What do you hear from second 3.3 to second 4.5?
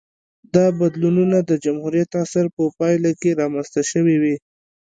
رامنځته شوې وې